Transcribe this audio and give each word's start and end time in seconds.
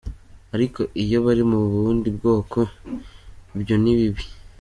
"Ariko 0.55 0.79
iyo 1.03 1.17
bari 1.25 1.43
mu 1.51 1.57
bundi 1.71 2.07
bwoko, 2.17 2.59
ibyo 3.55 3.75
ni 3.83 3.93
bibi. 3.99 4.23